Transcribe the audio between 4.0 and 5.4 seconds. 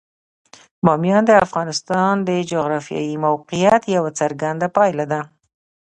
څرګنده پایله ده.